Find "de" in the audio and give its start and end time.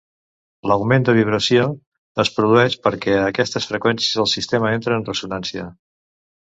1.09-1.13